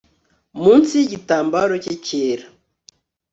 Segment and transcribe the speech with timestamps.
[0.61, 2.45] Munsi yigitambaro cye cyera